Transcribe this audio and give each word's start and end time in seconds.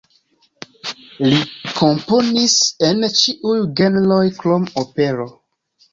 Li 1.25 1.41
komponis 1.81 2.57
en 2.89 3.05
ĉiuj 3.19 3.55
genroj 3.81 4.23
krom 4.39 4.67
opero. 4.85 5.29